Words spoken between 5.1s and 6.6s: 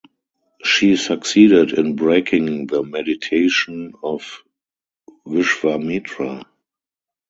Vishwamitra.